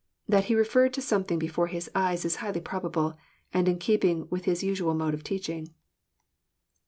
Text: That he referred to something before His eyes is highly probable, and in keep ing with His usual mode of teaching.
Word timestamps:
That 0.27 0.45
he 0.45 0.55
referred 0.55 0.95
to 0.95 0.99
something 1.01 1.37
before 1.37 1.67
His 1.67 1.87
eyes 1.93 2.25
is 2.25 2.37
highly 2.37 2.59
probable, 2.59 3.19
and 3.53 3.67
in 3.67 3.77
keep 3.77 4.03
ing 4.03 4.27
with 4.31 4.45
His 4.45 4.63
usual 4.63 4.95
mode 4.95 5.13
of 5.13 5.23
teaching. 5.23 5.75